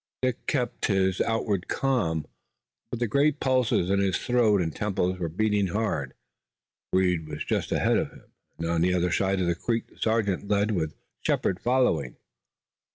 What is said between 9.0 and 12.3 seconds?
side of the creek the sergeant led, with Shepard following.